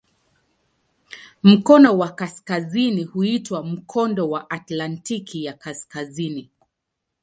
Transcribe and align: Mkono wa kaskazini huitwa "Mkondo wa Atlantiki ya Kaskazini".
Mkono 1.43 1.97
wa 1.97 2.09
kaskazini 2.11 3.03
huitwa 3.03 3.63
"Mkondo 3.63 4.29
wa 4.29 4.49
Atlantiki 4.49 5.43
ya 5.43 5.53
Kaskazini". 5.53 6.49